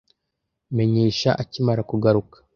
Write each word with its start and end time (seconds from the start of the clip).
Menyesha 0.75 1.29
akimara 1.41 1.81
kugaruka. 1.89 2.37